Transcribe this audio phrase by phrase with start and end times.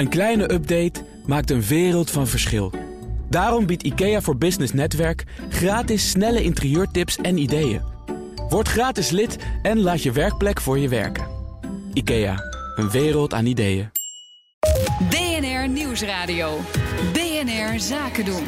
[0.00, 2.72] Een kleine update maakt een wereld van verschil.
[3.28, 7.80] Daarom biedt IKEA voor Business Netwerk gratis snelle interieurtips en ideeën.
[8.48, 11.26] Word gratis lid en laat je werkplek voor je werken.
[11.92, 12.36] IKEA,
[12.76, 13.90] een wereld aan ideeën.
[15.08, 16.58] BNR Nieuwsradio.
[17.12, 18.44] BNR Zaken doen.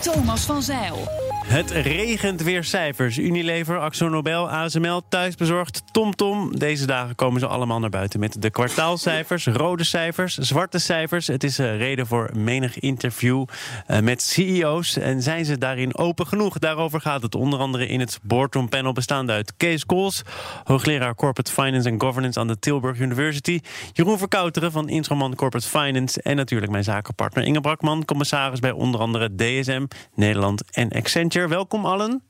[0.00, 1.23] Thomas van Zeil.
[1.44, 3.18] Het regent weer cijfers.
[3.18, 6.58] Unilever, Axo Nobel, ASML, thuisbezorgd, TomTom.
[6.58, 11.26] Deze dagen komen ze allemaal naar buiten met de kwartaalcijfers, rode cijfers, zwarte cijfers.
[11.26, 13.44] Het is een reden voor menig interview
[13.86, 14.96] eh, met CEO's.
[14.96, 16.58] En zijn ze daarin open genoeg?
[16.58, 20.22] Daarover gaat het onder andere in het boardroom panel bestaande uit Kees Kools,
[20.64, 23.60] hoogleraar Corporate Finance and Governance aan de Tilburg University,
[23.92, 29.00] Jeroen Verkouteren van Introman Corporate Finance en natuurlijk mijn zakenpartner Inge Brakman, commissaris bij onder
[29.00, 31.33] andere DSM, Nederland en Accenture.
[31.34, 32.22] Welkom allen.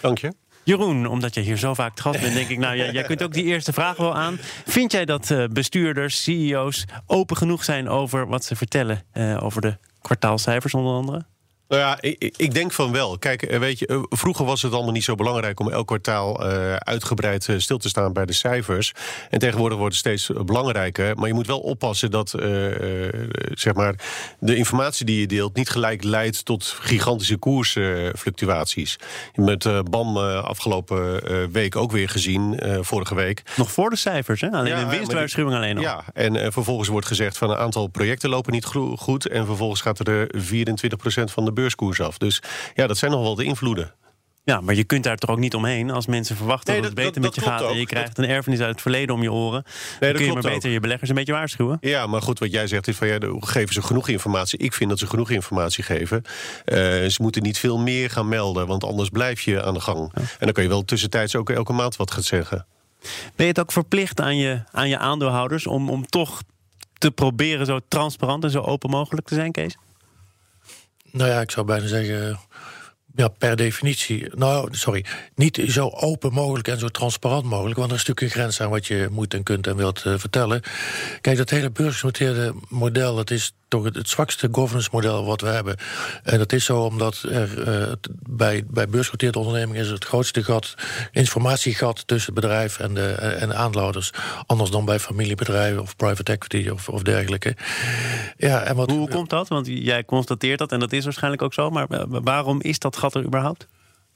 [0.00, 0.32] Dank je.
[0.62, 3.22] Jeroen, omdat je hier zo vaak te gast bent, denk ik, nou, jij, jij kunt
[3.22, 4.38] ook die eerste vraag wel aan.
[4.66, 9.60] Vind jij dat uh, bestuurders, CEO's open genoeg zijn over wat ze vertellen uh, over
[9.60, 11.24] de kwartaalcijfers onder andere?
[11.68, 13.18] Nou ja, ik, ik, denk van wel.
[13.18, 16.46] Kijk, eh, weet je, eh, vroeger was het allemaal niet zo belangrijk om elk kwartaal
[16.46, 18.92] uh, uitgebreid stil te staan bij de cijfers.
[19.30, 21.16] En tegenwoordig wordt het steeds belangrijker.
[21.16, 22.42] Maar je moet wel oppassen dat uh,
[23.52, 23.94] zeg maar,
[24.38, 28.98] de informatie die je deelt niet gelijk leidt tot gigantische koersfluctuaties.
[29.34, 33.42] Met BAM afgelopen week ook weer gezien, vorige week.
[33.56, 34.50] Nog voor de cijfers, hè?
[34.50, 35.84] Alleen ja, een winstwaarschuwing alleen nog.
[35.84, 38.64] Ja, en vervolgens wordt gezegd van een aantal projecten lopen niet
[38.96, 39.26] goed.
[39.26, 40.40] En vervolgens gaat er 24%
[41.24, 42.18] van de beurskoers af.
[42.18, 42.42] Dus
[42.74, 43.94] ja, dat zijn nog wel de invloeden.
[44.48, 47.20] Ja, maar je kunt daar toch ook niet omheen als mensen verwachten dat, het beter
[47.20, 47.62] met je gaat.
[47.62, 49.62] En je krijgt een erfenis uit het verleden om je oren.
[50.00, 51.78] Nee, dan kun je maar beter je beleggers een beetje waarschuwen.
[51.80, 54.58] Ja, maar goed, wat jij zegt is van ja, geven ze genoeg informatie.
[54.58, 56.22] Ik vind dat ze genoeg informatie geven.
[56.24, 56.74] Uh,
[57.06, 60.12] ze moeten niet veel meer gaan melden, want anders blijf je aan de gang.
[60.14, 62.66] En dan kan je wel tussentijds ook elke maand wat gaan zeggen.
[63.36, 66.42] Ben je het ook verplicht aan je, aan je aandeelhouders om, om toch
[66.98, 69.76] te proberen zo transparant en zo open mogelijk te zijn, Kees?
[71.10, 72.38] Nou ja, ik zou bijna zeggen.
[73.14, 74.28] Ja, per definitie.
[74.34, 75.04] Nou, sorry.
[75.34, 77.78] Niet zo open mogelijk en zo transparant mogelijk.
[77.78, 80.18] Want er is natuurlijk een grens aan wat je moet en kunt en wilt uh,
[80.18, 80.62] vertellen.
[81.20, 85.76] Kijk, dat hele beursgenoteerde model, dat is toch het, zwakste governance model wat we hebben.
[86.22, 87.92] En dat is zo omdat er uh,
[88.28, 90.74] bij, bij beursgenoteerde ondernemingen is het grootste gat,
[91.12, 94.10] informatiegat tussen het bedrijf en de, en de aandeelhouders.
[94.46, 97.56] Anders dan bij familiebedrijven of private equity of, of dergelijke.
[98.36, 99.48] Ja, en wat, Hoe komt dat?
[99.48, 101.70] Want jij constateert dat en dat is waarschijnlijk ook zo.
[101.70, 103.66] Maar waarom is dat gat er überhaupt?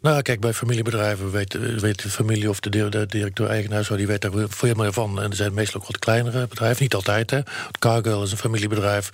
[0.03, 4.75] Nou, kijk, bij familiebedrijven weet, weet de familie of de, directeur-eigenaar die weet daar veel
[4.75, 5.23] meer van.
[5.23, 7.31] En er zijn meestal ook wat kleinere bedrijven, niet altijd.
[7.31, 7.41] Hè.
[7.79, 9.11] Cargill is een familiebedrijf,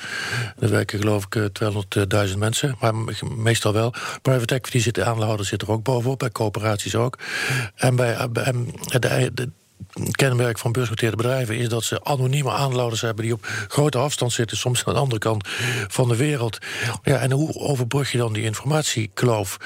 [0.56, 1.50] daar werken geloof ik
[2.28, 2.94] 200.000 mensen, maar
[3.36, 3.94] meestal wel.
[4.22, 7.18] Private equity zit, de aandeelhouder zit er ook bovenop, bij coöperaties ook.
[7.74, 8.54] En bij, bij
[8.98, 9.50] de, de,
[10.10, 14.56] kenmerk van beursgenoteerde bedrijven is dat ze anonieme aandeelhouders hebben die op grote afstand zitten,
[14.56, 15.48] soms aan de andere kant
[15.88, 16.58] van de wereld.
[17.02, 19.56] Ja, en hoe overbrug je dan die informatiekloof?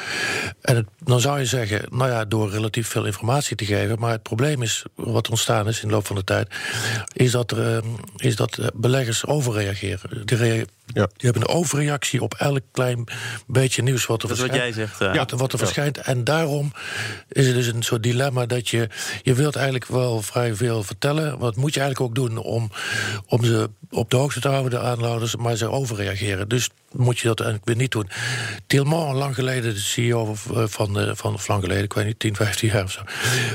[0.60, 3.98] En dan zou je zeggen, nou ja, door relatief veel informatie te geven.
[3.98, 6.54] Maar het probleem is, wat ontstaan is in de loop van de tijd,
[7.12, 7.82] is dat, er, eh,
[8.16, 10.26] is dat eh, beleggers overreageren.
[10.92, 11.06] Ja.
[11.06, 13.04] Die hebben een overreactie op elk klein
[13.46, 14.64] beetje nieuws wat er dat verschijnt.
[14.64, 15.02] wat jij zegt.
[15.02, 15.98] Uh, ja, wat er verschijnt.
[15.98, 16.72] En daarom
[17.28, 18.88] is het dus een soort dilemma dat je...
[19.22, 21.38] je wilt eigenlijk wel vrij veel vertellen.
[21.38, 22.70] Wat moet je eigenlijk ook doen om,
[23.26, 25.36] om ze op de hoogte te houden, de aanhouders...
[25.36, 26.48] maar ze overreageren.
[26.48, 28.08] Dus moet je dat eigenlijk weer niet doen.
[28.66, 32.36] Tilman, lang geleden de CEO van, de, van of lang geleden, ik weet niet, 10,
[32.36, 33.00] 15 jaar of zo...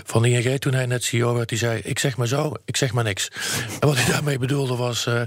[0.03, 1.79] van ING, toen hij net CEO werd, die zei...
[1.83, 3.31] ik zeg maar zo, ik zeg maar niks.
[3.79, 5.05] En wat hij daarmee bedoelde was...
[5.05, 5.21] Uh,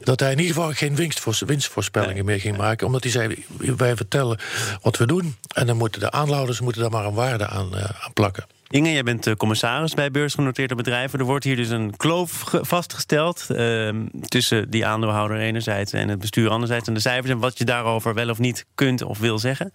[0.00, 2.86] dat hij in ieder geval geen winst voor winstvoorspellingen meer ging maken.
[2.86, 3.44] Omdat hij zei,
[3.76, 4.38] wij vertellen
[4.82, 5.36] wat we doen...
[5.54, 8.44] en dan moeten de aanhouders moeten daar maar een waarde aan, uh, aan plakken.
[8.68, 11.18] Inge, jij bent commissaris bij beursgenoteerde bedrijven.
[11.18, 13.90] Er wordt hier dus een kloof vastgesteld uh,
[14.20, 18.14] tussen die aandeelhouder enerzijds en het bestuur anderzijds en de cijfers en wat je daarover
[18.14, 19.72] wel of niet kunt of wil zeggen.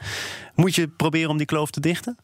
[0.56, 2.18] Moet je proberen om die kloof te dichten?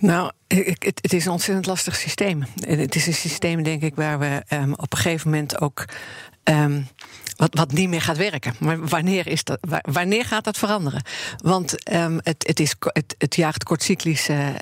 [0.00, 2.44] Nou, het, is een ontzettend lastig systeem.
[2.60, 5.84] Het is een systeem, denk ik, waar we um, op een gegeven moment ook
[6.44, 6.88] um,
[7.38, 8.54] wat, wat niet meer gaat werken.
[8.58, 11.02] Maar wanneer, is dat, wanneer gaat dat veranderen?
[11.36, 14.54] Want um, het, het, is, het, het jaagt kortcyclische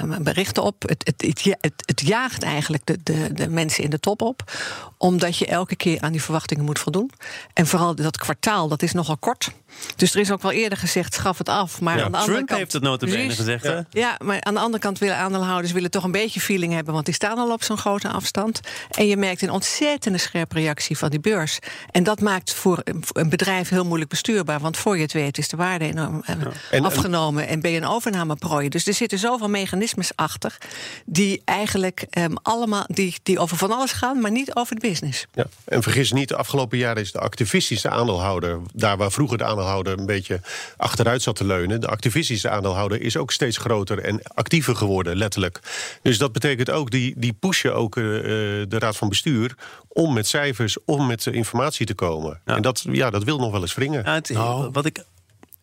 [0.00, 0.82] uh, berichten op.
[0.82, 4.52] Het, het, het, het, jaagt eigenlijk de, de, de mensen in de top op.
[4.98, 7.10] Omdat je elke keer aan die verwachtingen moet voldoen.
[7.52, 9.52] En vooral dat kwartaal, dat is nogal kort.
[9.96, 11.80] Dus er is ook wel eerder gezegd, schaf het af.
[11.80, 13.64] Maar ja, aan de Trump andere kant, heeft het notabene gezegd.
[13.64, 13.84] Ja.
[13.90, 16.92] ja, maar aan de andere kant willen aandeelhouders willen toch een beetje feeling hebben.
[16.94, 18.60] Want die staan al op zo'n grote afstand.
[18.90, 21.58] En je merkt een ontzettende scherpe reactie van die beurs.
[21.90, 24.60] En dat maakt voor een- voor een bedrijf heel moeilijk bestuurbaar.
[24.60, 26.34] Want voor je het weet is de waarde enorm eh,
[26.70, 28.68] En- afgenomen en ben je een overnameprooi.
[28.68, 30.56] Dus er zitten zoveel mechanismes achter
[31.06, 35.26] die eigenlijk ehm, allemaal die, die over van alles gaan, maar niet over de business.
[35.34, 35.46] Ja.
[35.64, 38.60] En vergis niet, de afgelopen jaren is de activistische aandeelhouder...
[38.72, 40.40] daar waar vroeger de aandeelhouder een beetje
[40.76, 41.80] achteruit zat te leunen...
[41.80, 45.60] de activistische aandeelhouder is ook steeds groter en actiever geworden, letterlijk.
[46.02, 49.54] Dus dat betekent ook, die, die pushen ook eh, eh, de raad van bestuur...
[49.88, 52.40] om met cijfers, om met eh, informatie te komen.
[52.44, 52.56] Ja.
[52.56, 54.02] En dat, ja, dat wil nog wel eens wringen.
[54.04, 54.70] Ja, het- Nou.
[54.72, 55.04] Wat ik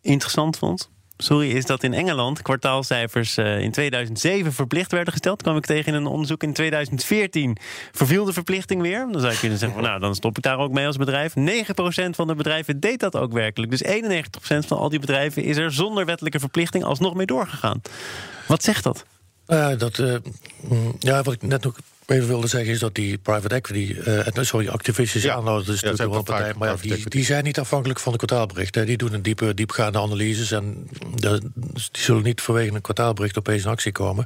[0.02, 0.90] interessant vond.
[1.18, 5.42] Sorry, is dat in Engeland kwartaalcijfers eh, in 2007 verplicht werden gesteld.
[5.42, 6.44] kwam ik tegen in een onderzoek.
[6.44, 7.58] In 2014
[7.92, 9.08] verviel de verplichting weer.
[9.12, 11.34] Dan zou je kunnen zeggen, van, nou, dan stop ik daar ook mee als bedrijf.
[11.34, 13.72] 9% van de bedrijven deed dat ook werkelijk.
[13.72, 17.82] Dus 91% van al die bedrijven is er zonder wettelijke verplichting alsnog mee doorgegaan.
[18.48, 19.06] Wat zegt dat?
[19.48, 23.56] Ja, dat, mm, ja, wat ik net nog even wilde zeggen is dat die private
[23.56, 25.34] equity, eh, sorry, activistische Ja.
[25.36, 28.82] aanhouders, Ja, partij, maar ja, die, die zijn niet afhankelijk van de kwartaalberichten.
[28.82, 28.88] hè.
[28.88, 33.64] Die doen een diepe, diepgaande analyses en de- die zullen niet vanwege een kwartaalbericht opeens
[33.64, 34.26] in actie komen.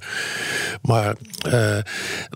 [0.82, 1.16] Maar,
[1.50, 1.78] eh,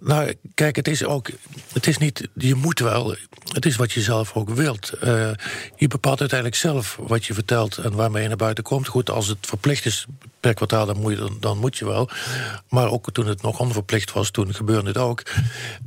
[0.03, 1.29] nou, kijk, het is ook,
[1.73, 3.15] het is niet, je moet wel,
[3.53, 4.89] het is wat je zelf ook wilt.
[4.89, 5.29] Eh,
[5.75, 8.87] je bepaalt uiteindelijk zelf wat je vertelt en waarmee je naar buiten komt.
[8.87, 10.05] Goed, als het verplicht is
[10.41, 12.09] per kwartaal, dan moet je, dan, moet je wel.
[12.69, 15.23] Maar ook toen het nog onverplicht was, toen gebeurde het ook.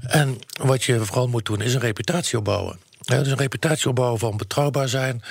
[0.00, 2.78] En wat je vooral moet doen, is een reputatie opbouwen.
[3.06, 5.22] Ja, dus een reputatie opbouwen van betrouwbaar zijn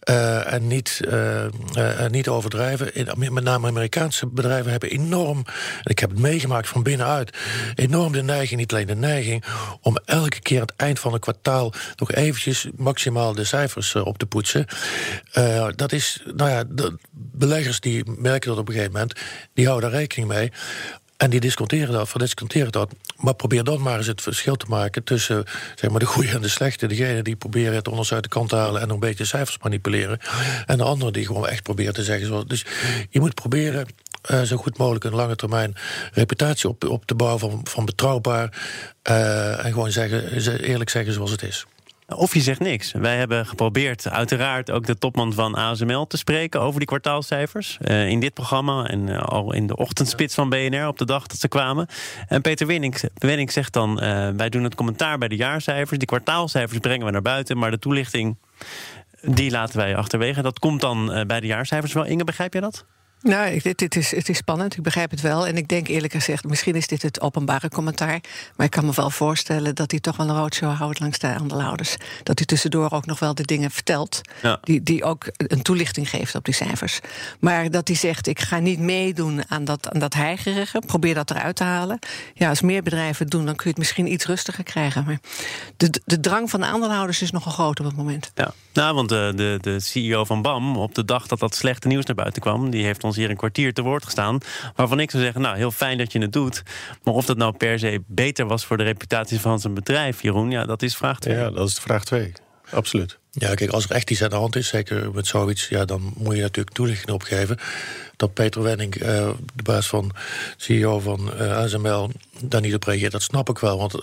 [0.00, 2.94] eh, en niet, eh, eh, niet overdrijven.
[2.94, 5.38] In, met name Amerikaanse bedrijven hebben enorm,
[5.82, 7.36] en ik heb het meegemaakt van binnenuit,
[7.74, 9.44] enorm de neiging, niet alleen de neiging,
[9.80, 14.18] om elke keer aan het eind van een kwartaal nog eventjes maximaal de cijfers op
[14.18, 14.66] te poetsen.
[15.76, 19.20] Dat is, nou ja, de beleggers die merken dat op een gegeven moment,
[19.54, 20.52] die houden daar rekening mee.
[21.20, 22.92] En die disconteren dat, verdisconteren dat.
[23.16, 25.44] Maar probeer dan maar eens het verschil te maken tussen
[25.74, 26.86] zeg maar, de goede en de slechte.
[26.86, 30.18] Degene die proberen het onderste uit de kant te halen en een beetje cijfers manipuleren.
[30.66, 32.26] En de andere die gewoon echt proberen te zeggen.
[32.26, 32.64] Zoals, dus
[33.10, 33.86] je moet proberen
[34.22, 35.74] eh, zo goed mogelijk een lange termijn
[36.12, 38.58] reputatie op, op te bouwen van, van betrouwbaar.
[39.02, 41.66] eh, en gewoon zeggen, ze- eerlijk zeggen zoals het is.
[42.16, 42.92] Of je zegt niks.
[42.92, 47.78] Wij hebben geprobeerd uiteraard ook de topman van ASML te spreken over die kwartaalcijfers.
[47.80, 51.26] eh, in dit programma en eh, al in de ochtendspits van BNR op de dag
[51.26, 51.86] dat ze kwamen.
[52.28, 55.98] En Peter Wenning, zegt dan, eh, wij doen het commentaar bij de jaarcijfers.
[55.98, 58.36] Die kwartaalcijfers brengen we naar buiten, maar de toelichting...
[59.22, 60.42] Die laten wij achterwege.
[60.42, 62.04] Dat komt dan bij de jaarcijfers wel.
[62.04, 62.84] Inge, begrijp jij dat?
[63.22, 65.46] Nou, dit, dit is, het is spannend, ik begrijp het wel.
[65.46, 68.20] En ik denk eerlijk gezegd, misschien is dit het openbare commentaar.
[68.56, 71.26] Maar ik kan me wel voorstellen dat hij toch wel een roadshow houdt langs de
[71.26, 71.96] aandeelhouders.
[72.22, 74.20] Dat hij tussendoor ook nog wel de dingen vertelt.
[74.42, 74.58] Ja.
[74.62, 77.00] Die, die ook een toelichting geeft op die cijfers.
[77.40, 80.82] Maar dat hij zegt, ik ga niet meedoen aan dat, aan dat heigerige.
[80.86, 81.98] Probeer dat eruit te halen.
[82.34, 85.04] Ja, als meer bedrijven het doen, dan kun je het misschien iets rustiger krijgen.
[85.04, 85.20] Maar
[85.76, 88.30] de, de drang van de aandeelhouders is nogal groot op het moment.
[88.34, 91.88] Ja, nou, want de, de, de CEO van BAM, op de dag dat dat slechte
[91.88, 94.38] nieuws naar buiten kwam, die heeft ons hier een kwartier te woord gestaan.
[94.74, 96.62] Waarvan ik zou zeggen, nou, heel fijn dat je het doet.
[97.02, 100.50] Maar of dat nou per se beter was voor de reputatie van zijn bedrijf, Jeroen,
[100.50, 101.36] ja, dat is vraag 2.
[101.36, 102.32] Ja, dat is vraag twee.
[102.70, 103.18] Absoluut.
[103.30, 106.12] Ja, kijk, als er echt iets aan de hand is, zeker met zoiets, ja, dan
[106.16, 107.58] moet je natuurlijk toelichting opgeven.
[108.16, 110.12] Dat Peter Wenning, eh, de baas van
[110.56, 113.78] CEO van eh, ASML, daar niet op reageert, dat snap ik wel.
[113.78, 113.94] Want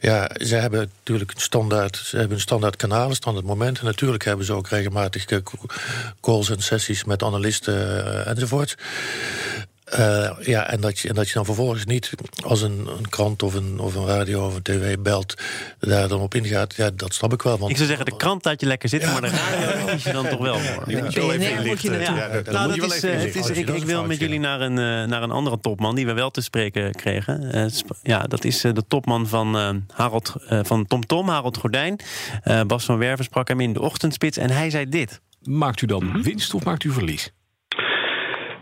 [0.00, 3.78] ja, ze hebben natuurlijk een standaard, ze hebben een standaard kanaal, een standaard moment.
[3.78, 5.38] En natuurlijk hebben ze ook regelmatig eh,
[6.20, 8.76] calls en sessies met analisten eh, enzovoort.
[9.90, 12.10] Eh, ja, en dat, je, en dat je dan vervolgens niet
[12.44, 15.34] als een, een krant of een, of een radio of een tv belt,
[15.80, 16.74] daar dan op ingaat.
[16.74, 17.58] Ja, dat snap ik wel.
[17.58, 20.12] Want Ik zou zeggen, de krant laat je lekker zitten, maar de radio kies je
[20.12, 20.82] dan toch wel voor.
[20.86, 22.00] Moet je wel even inlichten.
[22.00, 25.08] Ja, daar Nou, dat is, het is, ik, is wil met jullie naar een, eh,
[25.08, 27.52] naar een andere topman die we wel te spreken kregen.
[27.52, 32.00] Eh, sp- ja, dat is de topman van eh, Harold, eh, van TomTom, Harold Gordijn.
[32.42, 35.20] Eh, Bas van Werven sprak hem in de ochtendspits en hij zei dit.
[35.42, 37.32] Maakt u dan winst of maakt u verlies?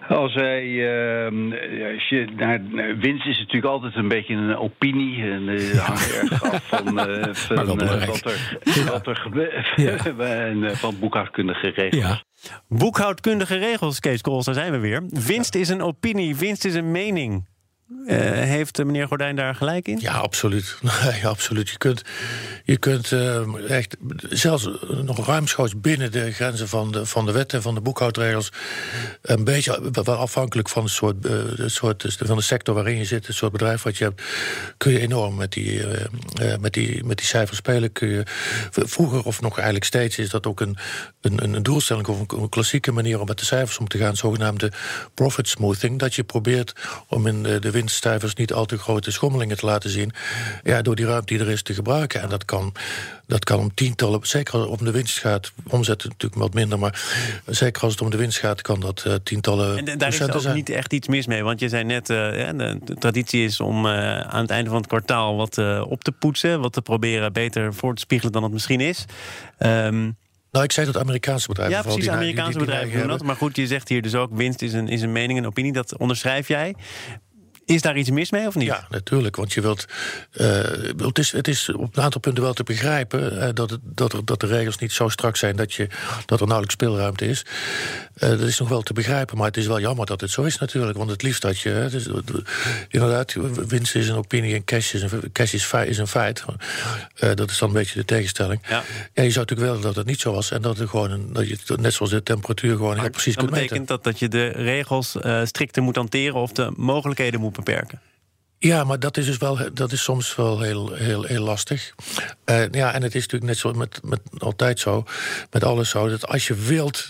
[0.09, 1.53] Als wij, ehm,
[1.95, 2.61] als je naar,
[2.99, 5.23] winst is natuurlijk altijd een beetje een opinie.
[5.23, 9.73] En eh, hangt erg af van, eh, van eh, wat er, wat er gebeurt.
[9.77, 9.97] Ja.
[10.47, 12.03] en van boekhoudkundige regels.
[12.03, 12.23] Ja.
[12.69, 15.03] Boekhoudkundige regels, Kees Kools, daar zijn we weer.
[15.27, 17.47] Winst is een opinie, winst is een mening.
[18.07, 19.99] Eh, heeft eh, meneer Gordijn daar gelijk in?
[20.01, 20.79] Ja, absoluut.
[21.05, 21.69] Nee, absoluut.
[21.69, 22.03] Je kunt,
[22.65, 23.97] je kunt eh, echt
[24.29, 24.69] zelfs
[25.03, 28.53] nog ruimschoots binnen de grenzen van de, van de wet en van de boekhoudregels.
[29.23, 31.25] een beetje afhankelijk van, het soort,
[31.57, 34.23] het soort, van de sector waarin je zit, het soort bedrijf wat je hebt.
[34.77, 35.83] kun je enorm met die,
[36.61, 37.93] met die, met die cijfers spelen.
[37.93, 38.23] Kun je,
[38.71, 40.77] vroeger, of nog eigenlijk steeds, is dat ook een,
[41.21, 44.73] een, een doelstelling of een klassieke manier om met de cijfers om te gaan, zogenaamde
[45.15, 45.99] profit smoothing.
[45.99, 46.73] Dat je probeert
[47.09, 50.13] om in de, de winstcijfers niet al te grote schommelingen te laten zien.
[50.63, 52.23] Ja, door die ruimte die er is te gebruiken.
[52.23, 52.73] En dat kan,
[53.27, 55.53] dat kan om tientallen, zeker als het om de winst gaat.
[55.69, 57.01] Omzet natuurlijk wat minder, maar
[57.47, 59.87] zeker als het om de winst gaat, kan dat uh, tientallen.
[59.87, 60.55] En daar is ook zijn.
[60.55, 61.43] niet echt iets mis mee.
[61.43, 64.79] Want je zei net, uh, de, de, traditie is om uh, aan het einde van
[64.79, 66.61] het kwartaal wat op te poetsen.
[66.61, 69.05] Wat te proberen beter voor te spiegelen dan het misschien is.
[69.59, 70.17] Um,
[70.57, 71.77] nou, ik zei dat Amerikaanse bedrijven.
[71.77, 73.23] Ja, precies, die, Amerikaanse die, die, bedrijven doen dat.
[73.23, 75.73] Maar goed, je zegt hier dus ook: winst is een, is een mening, een opinie.
[75.73, 76.75] Dat onderschrijf jij.
[77.67, 78.67] Is daar iets mis mee of niet?
[78.67, 79.37] Ja, natuurlijk.
[79.37, 79.85] Want je wilt.
[80.33, 80.47] Uh,
[80.97, 84.13] het, is, het is op een aantal punten wel te begrijpen uh, dat, het, dat,
[84.13, 85.87] er, dat de regels niet zo strak zijn dat, je,
[86.27, 87.45] dat er nauwelijks speelruimte is.
[88.19, 90.43] Uh, dat is nog wel te begrijpen, maar het is wel jammer dat het zo
[90.43, 90.99] is natuurlijk.
[90.99, 91.69] Want het liefst dat je.
[91.69, 92.09] Het is,
[92.89, 93.33] inderdaad,
[93.69, 96.45] winst is een opinie en cash is een, cash is, een feit.
[97.35, 98.61] dat is dan een beetje de tegenstelling.
[98.69, 98.83] Ja.
[99.15, 99.23] ja.
[99.23, 101.49] je zou natuurlijk willen dat het niet zo was en dat, er gewoon een, dat
[101.49, 103.77] je net zoals de temperatuur gewoon heel precies kunt meten.
[103.77, 108.01] Dat betekent dat, dat je de regels strikter moet hanteren of de mogelijkheden moet beperken.
[108.59, 111.95] Ja, maar dat is dus wel, dat is soms wel heel, heel, heel lastig.
[112.51, 115.05] Uh, ja, en het is natuurlijk net zo met, met altijd zo,
[115.51, 117.07] met alles zo, dat als je wilt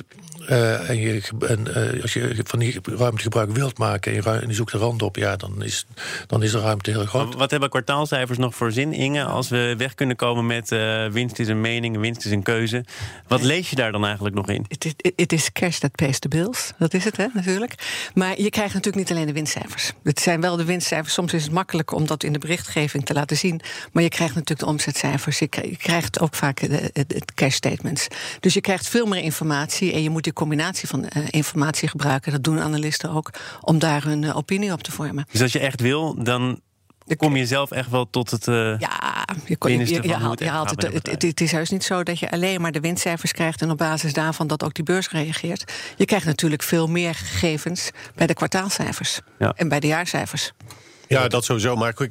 [0.51, 4.41] uh, en, je, en uh, als je van die ruimte gebruik wilt maken en je,
[4.41, 5.87] en je zoekt de rand op, ja, dan is,
[6.27, 7.35] dan is de ruimte heel groot.
[7.35, 9.25] Wat hebben kwartaalcijfers nog voor zin, Inge?
[9.25, 12.85] Als we weg kunnen komen met uh, winst is een mening, winst is een keuze.
[13.27, 14.67] Wat lees je daar dan eigenlijk nog in?
[15.17, 16.73] Het is cash that pays the bills.
[16.79, 17.75] Dat is het, hè, natuurlijk.
[18.15, 19.93] Maar je krijgt natuurlijk niet alleen de winstcijfers.
[20.03, 21.15] Het zijn wel de winstcijfers.
[21.15, 23.61] Soms is het makkelijk om dat in de berichtgeving te laten zien.
[23.93, 25.39] Maar je krijgt natuurlijk de omzetcijfers.
[25.39, 26.61] Je krijgt ook vaak
[26.93, 28.07] het cash statements.
[28.41, 32.33] Dus je krijgt veel meer informatie en je moet die combinatie van uh, informatie gebruiken.
[32.33, 35.27] Dat doen analisten ook, om daar hun opinie op te vormen.
[35.31, 36.61] Dus als je echt wil, dan
[37.17, 38.47] kom je zelf echt wel tot het.
[38.47, 41.51] Uh, ja, je, kon, je, je, je haalt, je haalt het, het, het, het, is
[41.51, 44.65] juist niet zo dat je alleen maar de winstcijfers krijgt en op basis daarvan dat
[44.65, 45.73] ook die beurs reageert.
[45.97, 49.53] Je krijgt natuurlijk veel meer gegevens bij de kwartaalcijfers ja.
[49.57, 50.53] en bij de jaarcijfers.
[51.09, 51.77] Ja, dat sowieso.
[51.77, 52.09] Maar eh,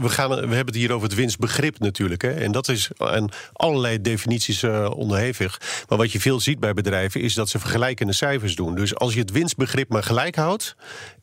[0.00, 2.22] we, gaan, we hebben het hier over het winstbegrip natuurlijk.
[2.22, 2.30] Hè.
[2.30, 5.60] En dat is aan allerlei definities uh, onderhevig.
[5.88, 8.74] Maar wat je veel ziet bij bedrijven is dat ze vergelijkende cijfers doen.
[8.74, 10.76] Dus als je het winstbegrip maar gelijk houdt.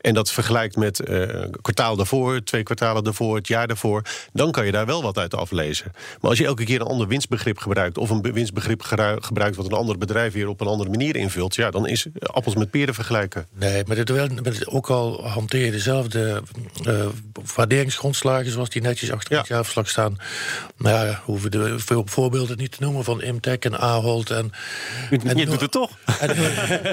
[0.03, 4.01] En dat vergelijkt met uh, kwartaal daarvoor, twee kwartalen daarvoor, het jaar daarvoor.
[4.33, 5.91] dan kan je daar wel wat uit aflezen.
[6.21, 7.97] Maar als je elke keer een ander winstbegrip gebruikt.
[7.97, 8.81] of een winstbegrip
[9.19, 11.55] gebruikt wat een ander bedrijf weer op een andere manier invult.
[11.55, 13.47] ja, dan is appels met peren vergelijken.
[13.53, 16.41] Nee, maar dit, ook al hanteer je dezelfde
[16.87, 17.05] uh,
[17.55, 19.39] waarderingsgrondslagen, zoals die netjes achter ja.
[19.39, 20.17] het jaarverslag staan.
[20.77, 24.29] Nou ja, hoeven de veel voorbeelden niet te noemen van Imtech en Ahold.
[24.29, 24.51] En,
[25.09, 25.89] en, je doet het toch?
[26.19, 26.29] En,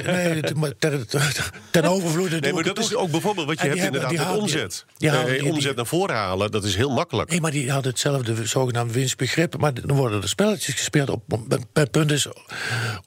[0.04, 1.06] nee, maar ten,
[1.70, 2.40] ten overvloede.
[2.40, 4.84] Nee, maar dat is ook bijvoorbeeld wat je hebt inderdaad met omzet.
[4.96, 7.30] Ja, eh, die, omzet naar voren halen, dat is heel makkelijk.
[7.30, 9.56] Nee, maar die hadden hetzelfde zogenaamde winstbegrip.
[9.58, 11.08] Maar dan worden er spelletjes gespeeld.
[11.08, 11.22] Op,
[11.72, 12.36] het punt is, op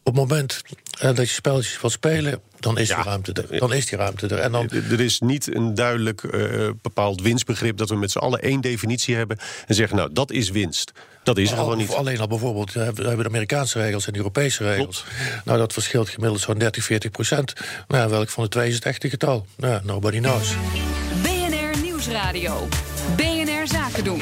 [0.03, 0.61] het moment
[0.99, 3.59] dat je spelletjes wilt spelen dan is, die ruimte er.
[3.59, 4.37] dan is die ruimte er.
[4.37, 4.69] En dan...
[4.69, 7.77] Er is niet een duidelijk uh, bepaald winstbegrip...
[7.77, 9.97] dat we met z'n allen één definitie hebben en zeggen...
[9.97, 10.91] nou, dat is winst.
[11.23, 11.91] Dat is gewoon niet.
[11.91, 15.05] Alleen al bijvoorbeeld, we hebben de Amerikaanse regels en de Europese regels.
[15.45, 17.53] Nou, dat verschilt gemiddeld zo'n 30, 40 procent.
[17.87, 19.45] Nou, welk van de twee is het echte getal?
[19.57, 20.53] Nou, nobody knows.
[21.21, 22.67] BNR Nieuwsradio.
[23.15, 24.21] BNR Zaken doen.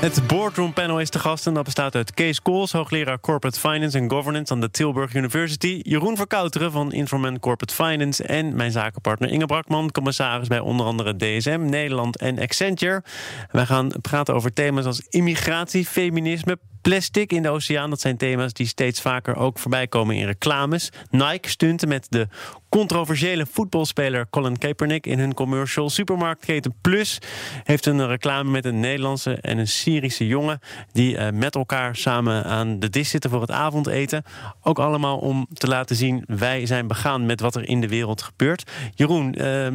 [0.00, 3.98] Het boardroom panel is te gast en dat bestaat uit Kees Kools, hoogleraar Corporate Finance
[3.98, 9.30] en Governance aan de Tilburg University, Jeroen Verkouteren van Informan Corporate Finance en mijn zakenpartner
[9.30, 13.02] Inge Brakman, commissaris bij onder andere DSM, Nederland en Accenture.
[13.50, 18.52] Wij gaan praten over thema's als immigratie, feminisme, Plastic in de oceaan, dat zijn thema's
[18.52, 20.90] die steeds vaker ook voorbij komen in reclames.
[21.10, 22.28] Nike stunten met de
[22.68, 25.90] controversiële voetbalspeler Colin Kaepernick in hun commercial.
[25.90, 27.18] Supermarktketen Plus
[27.64, 30.58] heeft een reclame met een Nederlandse en een Syrische jongen
[30.92, 34.24] die uh, met elkaar samen aan de dis zitten voor het avondeten.
[34.62, 38.22] Ook allemaal om te laten zien wij zijn begaan met wat er in de wereld
[38.22, 38.70] gebeurt.
[38.94, 39.68] Jeroen, uh,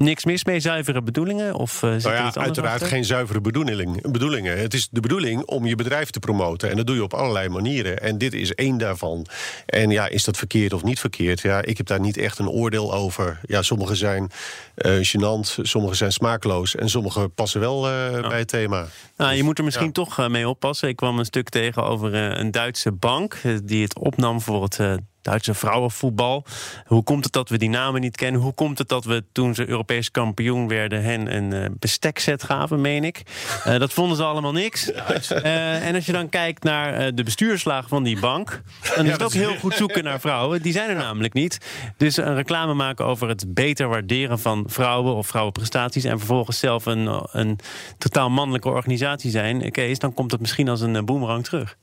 [0.00, 1.54] niks mis mee, zuivere bedoelingen?
[1.54, 4.58] Of, uh, nou ja, uiteraard geen zuivere bedoeling, bedoelingen.
[4.58, 6.70] Het is de bedoeling om je bedrijf te promoten.
[6.70, 8.00] En dat doe je op allerlei manieren.
[8.00, 9.26] En dit is één daarvan.
[9.66, 11.40] En ja, is dat verkeerd of niet verkeerd?
[11.40, 13.40] Ja, ik heb daar niet echt een oordeel over.
[13.42, 14.30] Ja, sommige zijn
[14.76, 16.74] uh, gênant, sommige zijn smaakloos...
[16.74, 18.86] en sommige passen wel uh, bij het thema.
[19.16, 19.92] Nou, je moet er misschien ja.
[19.92, 20.88] toch mee oppassen.
[20.88, 23.36] Ik kwam een stuk tegen over een Duitse bank...
[23.64, 24.78] die het opnam voor het
[25.22, 26.44] Duitse vrouwenvoetbal.
[26.86, 28.40] Hoe komt het dat we die namen niet kennen?
[28.40, 32.80] Hoe komt het dat we toen ze Europees kampioen werden hen een uh, bestekset gaven,
[32.80, 33.22] meen ik?
[33.66, 34.90] Uh, dat vonden ze allemaal niks.
[34.90, 38.62] Uh, en als je dan kijkt naar de bestuurslaag van die bank,
[38.96, 40.62] dan is het ook heel goed zoeken naar vrouwen.
[40.62, 41.58] Die zijn er namelijk niet.
[41.96, 46.86] Dus een reclame maken over het beter waarderen van vrouwen of vrouwenprestaties en vervolgens zelf
[46.86, 47.58] een, een
[47.98, 51.76] totaal mannelijke organisatie zijn, Kees, dan komt het misschien als een boemerang terug.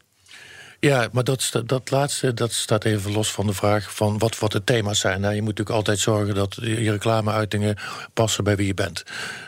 [0.79, 4.51] Ja, maar dat, dat laatste dat staat even los van de vraag van wat, wat
[4.51, 5.21] de thema's zijn.
[5.21, 7.75] Nou, je moet natuurlijk altijd zorgen dat je reclameuitingen
[8.13, 9.03] passen bij wie je bent.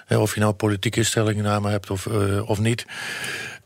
[0.06, 2.86] Hè, Of je nou politieke stellingnamen hebt of, eh, of niet.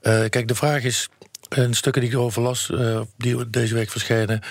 [0.01, 1.10] Eh, kijk, de vraag is.
[1.55, 4.41] Een stukken die ik erover eh, die deze week verschenen,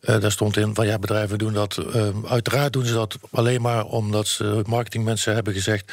[0.00, 1.76] eh, daar stond in van ja, bedrijven doen dat.
[1.76, 5.92] eh, uiteraard doen ze dat alleen maar omdat ze marketingmensen hebben gezegd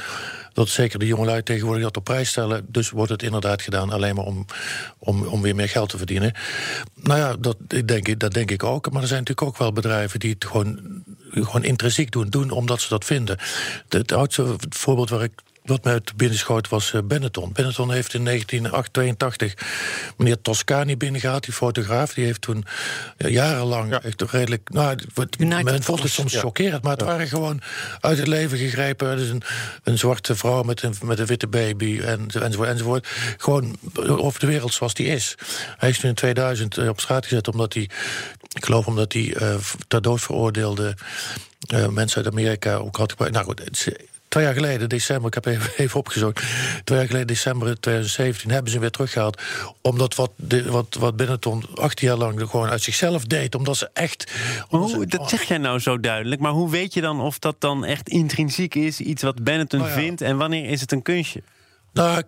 [0.53, 2.65] dat zeker de jongelui tegenwoordig dat op prijs stellen.
[2.67, 4.45] Dus wordt het inderdaad gedaan alleen maar om,
[4.97, 6.33] om, om weer meer geld te verdienen.
[6.95, 8.91] Nou ja, dat ik denk, dat denk ik ook.
[8.91, 12.29] Maar er zijn natuurlijk ook wel bedrijven die het gewoon, gewoon intrinsiek doen.
[12.29, 13.37] Doen omdat ze dat vinden.
[13.89, 15.31] Het oudste voorbeeld waar ik
[15.65, 17.51] wat mij uit binnen schoot was eh, Benetton.
[17.53, 19.53] Benetton heeft in 1982
[20.17, 22.13] meneer Toscani binnengehaald, die fotograaf.
[22.13, 22.65] Die heeft toen
[23.17, 24.69] ja, jarenlang echt redelijk...
[24.69, 26.39] Nou, het- men vond het soms Ja.
[26.39, 27.61] chockerend, maar het waren gewoon
[27.99, 29.17] uit het leven gegrepen.
[29.17, 29.41] Dus een,
[29.83, 33.07] een zwarte vrouw met een, met een witte baby en, enzovoort, enzovoort.
[33.37, 35.35] Gewoon over de wereld zoals die is.
[35.77, 37.89] Hij is toen in 2000 eh, op straat gezet omdat hij...
[38.53, 39.55] Ik geloof omdat hij eh,
[39.87, 40.95] ter dood veroordeelde
[41.67, 43.35] eh, mensen uit Amerika ook had gebruikt.
[43.35, 43.87] Nou goed, het
[44.35, 46.43] Twee jaar geleden, december, ik heb even, even opgezocht.
[46.83, 49.41] Twee jaar geleden, december 2017, hebben ze weer teruggehaald.
[49.81, 53.55] Omdat wat, de, wat, wat Benetton 18 jaar lang gewoon uit zichzelf deed.
[53.55, 54.31] Omdat ze echt.
[54.69, 56.41] omdat Hoe, ze- dat zeg jij nou zo duidelijk.
[56.41, 58.99] Maar hoe weet je dan of dat dan echt intrinsiek is?
[58.99, 59.97] Iets wat Benetton Nou ja.
[59.97, 60.21] vindt?
[60.21, 61.41] En wanneer is het een kunstje?
[61.93, 62.23] Nou,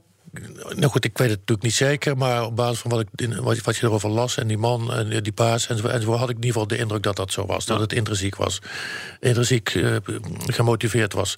[0.76, 3.78] nou goed, ik weet het natuurlijk niet zeker, maar op basis van wat, ik, wat,
[3.78, 6.62] je erover las en die man en die paas enzovoort, enzovoort had ik in ieder
[6.62, 7.66] geval de indruk dat dat zo was.
[7.66, 8.62] Dat het intrinsiek was.
[9.20, 9.96] Intrinsiek eh,
[10.46, 11.38] gemotiveerd was.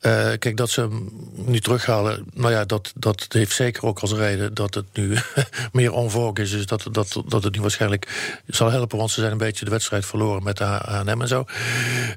[0.00, 4.12] Eh, kijk, dat ze hem nu terughalen, nou ja, dat, dat heeft zeker ook als
[4.12, 5.16] reden dat het nu
[5.72, 6.50] meer onvolk is.
[6.50, 9.70] Dus dat, dat, dat het nu waarschijnlijk zal helpen, want ze zijn een beetje de
[9.70, 11.44] wedstrijd verloren met de H&M en zo.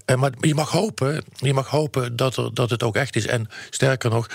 [0.05, 3.27] Eh, maar je mag hopen, je mag hopen dat, er, dat het ook echt is.
[3.27, 4.27] En sterker nog,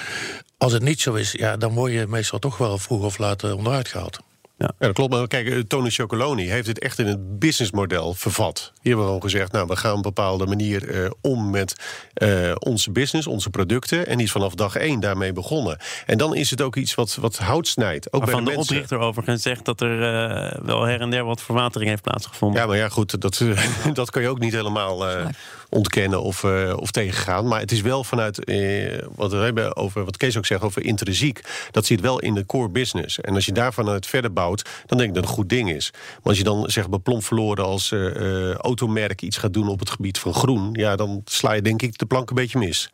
[0.58, 3.42] als het niet zo is, ja, dan word je meestal toch wel vroeg of laat
[3.42, 4.18] eh, onderuit gehaald.
[4.58, 5.12] Ja, dat klopt.
[5.12, 8.58] Maar kijk, eh, Tony Chocoloni heeft het echt in het businessmodel vervat.
[8.60, 11.74] Hier hebben we gewoon gezegd, nou, we gaan op een bepaalde manier eh, om met
[12.14, 14.06] eh, onze business, onze producten.
[14.06, 15.78] En die is vanaf dag één daarmee begonnen.
[16.06, 18.06] En dan is het ook iets wat, wat hout snijdt.
[18.06, 18.74] Ook bij Waarvan de de, mensen.
[18.74, 22.60] oprichter overigens zegt dat er eh, wel her en der wat verwatering heeft plaatsgevonden.
[22.60, 23.42] Ja, maar ja, goed, dat,
[23.92, 25.26] dat kan je ook niet helemaal eh,
[25.74, 27.48] ontkennen of, eh, of tegengaan.
[27.48, 30.84] Maar het is wel vanuit eh, wat we hebben over, wat Kees ook zegt over
[30.84, 31.40] intrinsiek,
[31.70, 33.20] dat zit wel in de core business.
[33.20, 35.70] En als je daarvan uit verder bouwt, dan denk ik dat het een goed ding
[35.70, 35.90] is.
[35.92, 39.90] Maar als je dan zeg beplomp verloren als eh, automerk iets gaat doen op het
[39.90, 42.90] gebied van groen, ja, dan sla je denk ik de plank een beetje mis.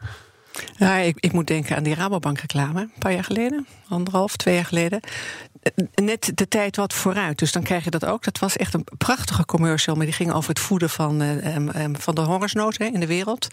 [0.77, 4.65] Ja, ik, ik moet denken aan die Rabobank-reclame, een paar jaar geleden, anderhalf, twee jaar
[4.65, 5.01] geleden.
[5.63, 8.25] Eh, Net de tijd wat vooruit, dus dan krijg je dat ook.
[8.25, 12.15] Dat was echt een prachtige commercial, maar die ging over het voeden van, eh, van
[12.15, 13.49] de hongersnood in de wereld.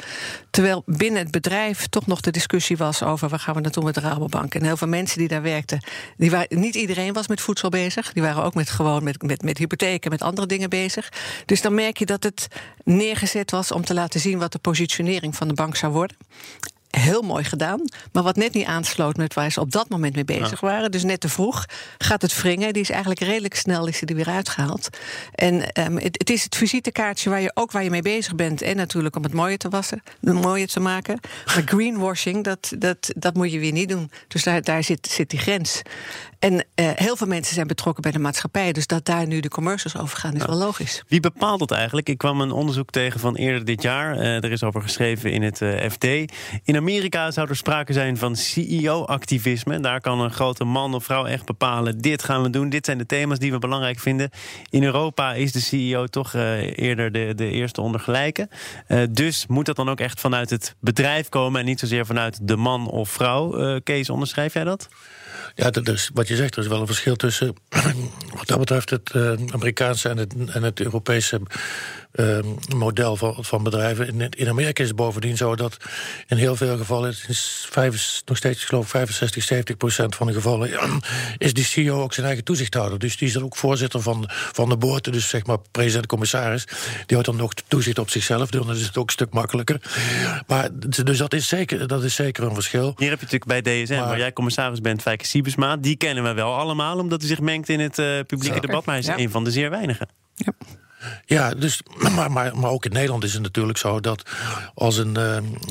[0.50, 3.94] Terwijl binnen het bedrijf toch nog de discussie was over waar gaan we naartoe met
[3.94, 4.56] de Rabobank.
[4.56, 5.80] En heel veel mensen die daar werkten,
[6.18, 8.14] die waren, niet iedereen was met voedsel bezig.
[8.14, 11.12] Die waren ook met, gewoon met, met, met hypotheken, met andere dingen bezig.
[11.46, 12.48] Dus dan merk je dat het
[12.84, 16.18] neergezet was om te laten zien wat de positionering van de bank zou worden
[16.90, 17.82] heel mooi gedaan.
[18.12, 20.92] Maar wat net niet aansloot met waar ze op dat moment mee bezig waren.
[20.92, 21.66] Dus net te vroeg
[21.98, 22.74] gaat het wringen.
[22.74, 24.90] Die is eigenlijk redelijk snel is die er weer uitgehaald.
[25.36, 28.62] En ehm, het, het is het visitekaartje waar je ook waar je mee bezig bent.
[28.62, 31.20] En natuurlijk om het mooier te wassen, mooier te maken.
[31.46, 34.12] Maar greenwashing, dat, dat, dat moet je weer niet doen.
[34.28, 35.82] Dus daar, daar zit, zit die grens.
[36.40, 38.72] En eh, heel veel mensen zijn betrokken bij de maatschappij.
[38.72, 41.04] Dus dat daar nu de commercials over gaan, is wel logisch.
[41.08, 42.10] Wie bepaalt dat eigenlijk?
[42.10, 44.18] Ik kwam een onderzoek tegen van eerder dit jaar.
[44.18, 46.04] Eh, er is over geschreven in het eh, FD.
[46.64, 49.80] In Amerika zou er sprake zijn van CEO-activisme.
[49.80, 52.98] Daar kan een grote man of vrouw echt bepalen: dit gaan we doen, dit zijn
[52.98, 54.30] de thema's die we belangrijk vinden.
[54.70, 58.50] In Europa is de CEO toch eerder de, de eerste onder gelijken.
[58.88, 62.48] Eh, dus moet dat dan ook echt vanuit het bedrijf komen en niet zozeer vanuit
[62.48, 63.80] de man of vrouw?
[63.84, 64.90] Kees, onderschrijf jij dat?
[65.58, 67.56] Ja, dat is, wat je zegt, er is wel een verschil tussen
[68.38, 71.42] wat dat betreft het eh, Amerikaanse en het, en het Europese
[72.12, 72.40] eh,
[72.76, 74.08] model van, van bedrijven.
[74.08, 75.78] In, in Amerika is het bovendien zo dat
[76.28, 80.34] in heel veel gevallen, is vijf, nog steeds ik geloof 65, 70 procent van de
[80.34, 80.70] gevallen,
[81.38, 83.00] is die CEO ook zijn eigen toezichthouder.
[83.00, 86.66] Dus die is dan ook voorzitter van, van de boord, dus zeg maar president-commissaris.
[87.06, 89.82] Die houdt dan nog toezicht op zichzelf, dus dan is het ook een stuk makkelijker.
[90.48, 90.70] Maar
[91.04, 92.94] dus dat is zeker, dat is zeker een verschil.
[92.98, 95.78] Hier heb je natuurlijk bij DSM, Maar- waar jij commissaris bent, Fijke Siebesma.
[95.78, 98.86] Die kennen we wel allemaal, omdat hij zich mengt in het publieke debat.
[98.86, 99.18] Maar hij is ja.
[99.18, 100.08] een van de zeer weinigen.
[101.26, 101.82] Ja, dus,
[102.16, 104.30] maar, maar, maar ook in Nederland is het natuurlijk zo dat
[104.74, 105.18] als, een,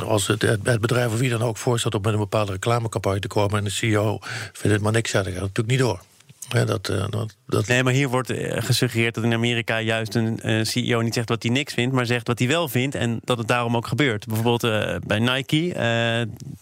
[0.05, 3.29] als het, het bedrijf of wie dan ook voorstelt om met een bepaalde reclamecampagne te
[3.29, 4.19] komen en de CEO
[4.53, 6.01] vindt het maar niks, ja, dan gaat natuurlijk niet door.
[6.49, 7.67] Ja, dat, uh, dat, dat...
[7.67, 11.29] Nee, maar hier wordt uh, gesuggereerd dat in Amerika juist een uh, CEO niet zegt
[11.29, 13.87] wat hij niks vindt, maar zegt wat hij wel vindt en dat het daarom ook
[13.87, 14.27] gebeurt.
[14.27, 14.61] Bijvoorbeeld
[15.07, 15.75] bij Nike,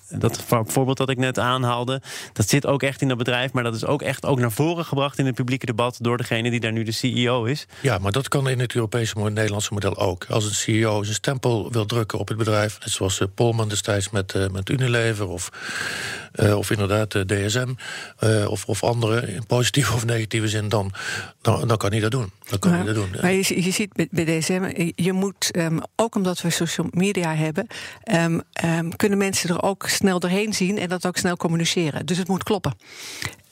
[0.09, 3.75] dat voorbeeld dat ik net aanhaalde, dat zit ook echt in dat bedrijf, maar dat
[3.75, 6.73] is ook echt ook naar voren gebracht in het publieke debat door degene die daar
[6.73, 7.66] nu de CEO is.
[7.81, 10.25] Ja, maar dat kan in het Europese en Nederlandse model ook.
[10.29, 14.35] Als een CEO zijn stempel wil drukken op het bedrijf, net zoals Polman destijds met,
[14.53, 15.51] met Unilever of,
[16.35, 17.73] of inderdaad DSM
[18.49, 20.92] of, of andere in positieve of negatieve zin, dan,
[21.40, 22.30] dan, dan kan hij dat doen.
[22.48, 25.56] Dan kan maar, hij dat doen maar je, je ziet bij, bij DSM, je moet,
[25.56, 27.66] um, ook omdat we social media hebben,
[28.12, 32.06] um, um, kunnen mensen er ook snel doorheen zien en dat ook snel communiceren.
[32.06, 32.74] Dus het moet kloppen.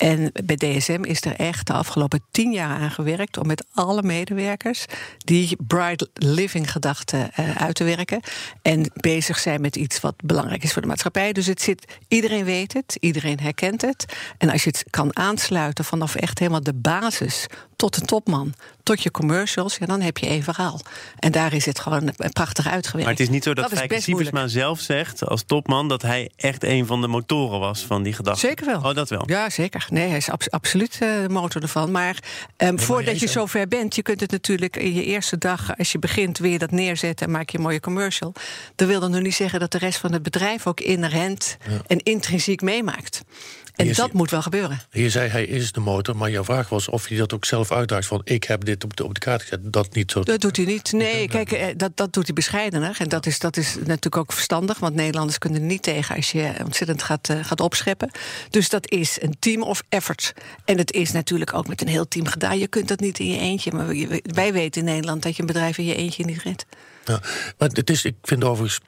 [0.03, 4.03] En bij DSM is er echt de afgelopen tien jaar aan gewerkt om met alle
[4.03, 4.85] medewerkers
[5.19, 8.21] die bright living gedachten uh, uit te werken.
[8.63, 11.33] En bezig zijn met iets wat belangrijk is voor de maatschappij.
[11.33, 14.05] Dus het zit, iedereen weet het, iedereen herkent het.
[14.39, 17.47] En als je het kan aansluiten vanaf echt helemaal de basis
[17.83, 20.81] tot de topman, tot je commercials, ja, dan heb je één verhaal.
[21.19, 23.09] En daar is het gewoon prachtig uitgewerkt.
[23.09, 26.31] Maar het is niet zo dat, dat Fijke Siebersma zelf zegt als topman dat hij
[26.37, 28.47] echt een van de motoren was van die gedachte.
[28.47, 28.81] Zeker wel.
[28.81, 29.23] Oh, dat wel.
[29.27, 29.87] Ja, zeker.
[29.91, 31.91] Nee, hij is abs absoluut uh, de motor ervan.
[31.91, 32.19] Maar,
[32.57, 35.93] um, nee, voordat je zover bent, je kunt het natuurlijk in je eerste dag, als
[35.93, 38.33] je begint, weer dat neerzetten en maak je een mooie commercial.
[38.75, 41.81] Dat wil dan nog niet zeggen dat de rest van het bedrijf ook inherent ja.
[41.87, 43.23] en intrinsiek meemaakt.
[43.73, 44.81] En Hier dat moet wel gebeuren.
[44.91, 47.73] Hier zei hij is de motor, maar jouw vraag was of hij dat ook zelf
[47.73, 49.73] uitdaagt van ik heb dit op de, op de kaart gezet.
[49.73, 50.23] Dat niet zo.
[50.23, 50.93] Dat doet hij niet.
[50.93, 52.97] Nee, kijk, eh, dat, dat doet hij bescheidener.
[52.99, 56.33] En dat is, dat is natuurlijk ook verstandig, want Nederlanders kunnen er niet tegen als
[56.33, 58.11] je ontzettend gaat, uh, gaat opscheppen.
[58.51, 60.33] Dus dat is een team of effort.
[60.65, 62.59] En het is natuurlijk ook met een heel team gedaan.
[62.59, 63.73] Je kunt dat niet in je eentje.
[63.73, 63.87] Maar
[64.23, 66.67] wij weten in Nederland dat je een bedrijf in je eentje niet redt.
[67.05, 67.21] Ja,
[67.59, 68.81] maar het is, ik vind overigens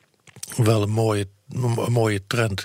[0.57, 2.65] wel een mooie, een mooie trend.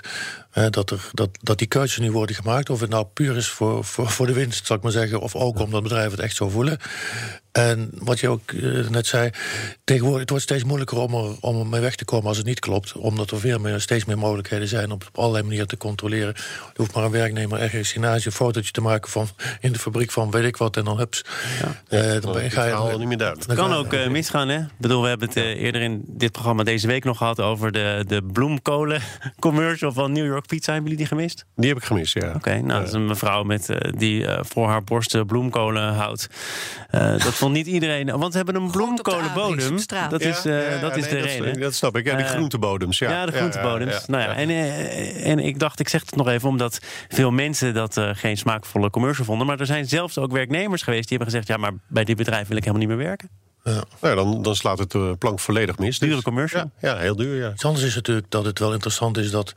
[0.50, 2.70] Hè, dat, er, dat, dat die keuzes nu worden gemaakt.
[2.70, 5.20] Of het nou puur is voor, voor, voor de winst, zal ik maar zeggen.
[5.20, 6.78] Of ook omdat bedrijven het echt zo voelen.
[7.52, 9.30] En wat je ook uh, net zei.
[9.84, 12.46] Tegenwoordig het wordt steeds moeilijker om er, om er mee weg te komen als het
[12.46, 12.92] niet klopt.
[12.92, 16.34] Omdat er veel meer, steeds meer mogelijkheden zijn om op allerlei manieren te controleren.
[16.36, 19.28] Je hoeft maar een werknemer ergens in Azië een fotootje te maken van
[19.60, 20.76] in de fabriek van weet ik wat.
[20.76, 21.24] En dan hups.
[21.88, 21.98] Ja.
[22.14, 23.50] Uh, dan ben, ga je al niet meer duidelijk.
[23.50, 24.58] Het kan ook uh, misgaan, hè?
[24.58, 27.72] Ik bedoel, we hebben het uh, eerder in dit programma deze week nog gehad over
[27.72, 28.22] de, de
[29.38, 30.72] commercial van New York Pizza.
[30.72, 31.44] Hebben jullie die gemist?
[31.56, 32.26] Die heb ik gemist, ja.
[32.26, 35.94] Oké, okay, nou, dat is een mevrouw met, uh, die uh, voor haar borsten bloemkolen
[35.94, 36.28] houdt.
[36.94, 38.18] Uh, dat vond niet iedereen.
[38.18, 39.76] Want ze hebben een bloemkolenbodem.
[40.10, 41.60] Dat is, ja, ja, dat is nee, de dat, reden.
[41.60, 42.06] Dat snap ik.
[42.06, 42.98] Ja, die groentebodems.
[42.98, 44.06] Ja, ja de groentebodems.
[44.06, 44.50] nou ja, En,
[45.24, 49.24] en ik dacht, ik zeg het nog even omdat veel mensen dat geen smaakvolle commercial
[49.24, 49.46] vonden.
[49.46, 52.48] Maar er zijn zelfs ook werknemers geweest die hebben gezegd: ja, maar bij dit bedrijf
[52.48, 53.28] wil ik helemaal niet meer werken.
[53.64, 53.84] Ja.
[54.00, 55.98] Nou, dan, dan slaat het de plank volledig mis.
[55.98, 56.70] Dure dus, commercial.
[56.80, 57.52] Ja, ja, heel duur, ja.
[57.52, 59.52] Iets anders is natuurlijk dat het wel interessant is dat...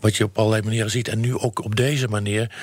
[0.00, 2.54] wat je op allerlei manieren ziet, en nu ook op deze manier...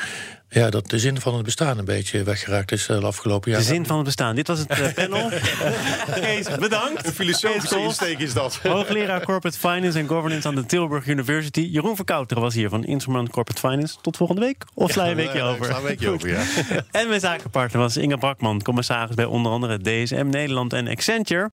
[0.51, 3.59] Ja, dat de zin van het bestaan een beetje weggeraakt is uh, de afgelopen jaar.
[3.59, 4.35] De zin van het bestaan.
[4.35, 5.29] Dit was het uh, panel.
[6.21, 7.05] Kees, bedankt.
[7.05, 8.59] Een filosofische insteek is dat.
[8.63, 11.69] Hoogleraar Corporate Finance en Governance aan de Tilburg University.
[11.71, 13.95] Jeroen Verkouteren was hier van Instrument Corporate Finance.
[14.01, 14.65] Tot volgende week.
[14.73, 15.65] Of sla je een weekje ja, over?
[15.65, 16.43] Sla een weekje over, ja.
[16.99, 21.51] en mijn zakenpartner was Inge Brakman, commissaris bij onder andere DSM Nederland en Accenture.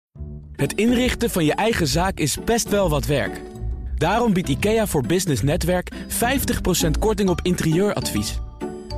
[0.52, 3.40] Het inrichten van je eigen zaak is best wel wat werk.
[3.96, 5.90] Daarom biedt IKEA voor Business Netwerk
[6.86, 8.38] 50% korting op interieuradvies.